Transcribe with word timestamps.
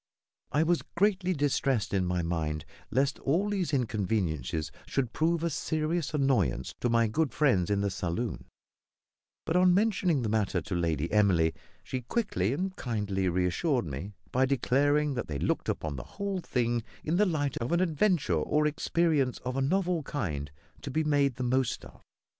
I 0.51 0.63
was 0.63 0.81
greatly 0.95 1.31
distressed 1.31 1.93
in 1.93 2.05
my 2.07 2.23
mind 2.23 2.65
lest 2.89 3.19
all 3.19 3.51
these 3.51 3.71
inconveniences 3.71 4.71
should 4.87 5.13
prove 5.13 5.43
a 5.43 5.49
serious 5.51 6.11
annoyance 6.15 6.73
to 6.79 6.89
my 6.89 7.05
good 7.07 7.31
friends 7.31 7.69
in 7.69 7.81
the 7.81 7.91
saloon; 7.91 8.45
but 9.45 9.55
on 9.55 9.75
mentioning 9.75 10.23
the 10.23 10.27
matter 10.27 10.59
to 10.59 10.73
Lady 10.73 11.13
Emily, 11.13 11.53
she 11.83 12.01
quickly 12.01 12.51
and 12.51 12.75
kindly 12.77 13.29
reassured 13.29 13.85
me 13.85 14.13
by 14.31 14.47
declaring 14.47 15.13
that 15.13 15.27
they 15.27 15.37
looked 15.37 15.69
upon 15.69 15.97
the 15.97 16.03
whole 16.17 16.39
thing 16.39 16.83
in 17.03 17.17
the 17.17 17.25
light 17.27 17.55
of 17.57 17.71
an 17.71 17.79
adventure 17.79 18.33
or 18.33 18.65
experience 18.65 19.37
of 19.45 19.55
a 19.55 19.61
novel 19.61 20.01
kind 20.01 20.49
to 20.81 20.89
be 20.89 21.03
made 21.03 21.35
the 21.35 21.43
most 21.43 21.85
of. 21.85 22.01